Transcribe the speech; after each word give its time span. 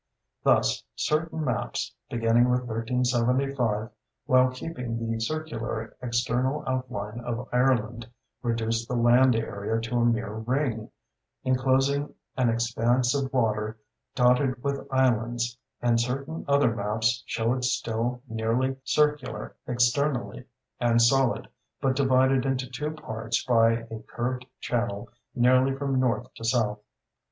Thus 0.43 0.83
certain 0.95 1.45
maps, 1.45 1.93
beginning 2.09 2.49
with 2.49 2.61
1375, 2.63 3.91
while 4.25 4.49
keeping 4.49 4.97
the 4.97 5.19
circular 5.19 5.95
external 6.01 6.63
outline 6.65 7.19
of 7.19 7.47
Ireland, 7.53 8.09
reduce 8.41 8.87
the 8.87 8.95
land 8.95 9.35
area 9.35 9.79
to 9.79 9.97
a 9.97 10.05
mere 10.05 10.33
ring, 10.33 10.89
enclosing 11.43 12.15
an 12.35 12.49
expanse 12.49 13.13
of 13.13 13.31
water 13.31 13.77
dotted 14.15 14.63
with 14.63 14.87
islands; 14.89 15.55
and 15.83 15.99
certain 16.01 16.45
other 16.47 16.75
maps 16.75 17.21
show 17.27 17.53
it 17.53 17.63
still 17.63 18.23
nearly 18.27 18.77
circular 18.83 19.55
externally, 19.67 20.45
and 20.79 20.99
solid, 20.99 21.47
but 21.79 21.95
divided 21.95 22.43
into 22.43 22.67
two 22.67 22.89
parts 22.89 23.45
by 23.45 23.73
a 23.91 23.99
curved 24.07 24.47
channel 24.59 25.09
nearly 25.35 25.75
from 25.75 25.99
north 25.99 26.33
to 26.37 26.43
south. 26.43 26.79